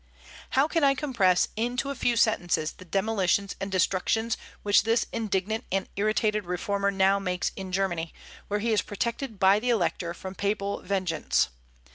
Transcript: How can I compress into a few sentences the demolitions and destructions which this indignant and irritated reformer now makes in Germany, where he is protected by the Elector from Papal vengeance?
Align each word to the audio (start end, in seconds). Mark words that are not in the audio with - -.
How 0.57 0.67
can 0.67 0.83
I 0.83 0.95
compress 0.95 1.49
into 1.55 1.91
a 1.91 1.95
few 1.95 2.17
sentences 2.17 2.71
the 2.71 2.85
demolitions 2.85 3.55
and 3.61 3.71
destructions 3.71 4.35
which 4.63 4.81
this 4.81 5.05
indignant 5.13 5.63
and 5.71 5.87
irritated 5.95 6.43
reformer 6.45 6.89
now 6.89 7.19
makes 7.19 7.51
in 7.55 7.71
Germany, 7.71 8.11
where 8.47 8.61
he 8.61 8.73
is 8.73 8.81
protected 8.81 9.37
by 9.39 9.59
the 9.59 9.69
Elector 9.69 10.15
from 10.15 10.33
Papal 10.33 10.81
vengeance? 10.81 11.49